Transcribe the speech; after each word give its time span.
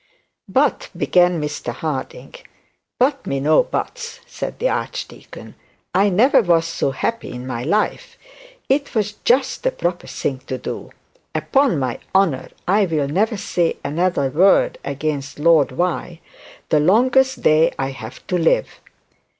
'But' 0.49 0.89
began 0.97 1.39
Mr 1.39 1.71
Harding. 1.71 2.33
'But 2.97 3.27
me 3.27 3.39
no 3.39 3.61
buts,' 3.61 4.19
said 4.25 4.57
the 4.57 4.67
archdeacon. 4.67 5.53
'I 5.93 6.09
never 6.09 6.41
was 6.41 6.65
so 6.65 6.89
happy 6.89 7.29
in 7.31 7.45
my 7.45 7.63
life. 7.63 8.17
It 8.67 8.95
was 8.95 9.11
just 9.23 9.61
the 9.61 9.69
proper 9.69 10.07
thing 10.07 10.39
to 10.47 10.57
do. 10.57 10.89
Upon 11.35 11.77
my 11.77 11.99
honour, 12.15 12.49
I'll 12.67 12.87
never 13.07 13.37
say 13.37 13.77
another 13.85 14.31
word 14.31 14.79
against 14.83 15.37
Lord 15.37 15.67
the 15.69 16.79
longest 16.79 17.43
day 17.43 17.71
I 17.77 17.89
have 17.91 18.25
to 18.25 18.39
live.' 18.39 18.79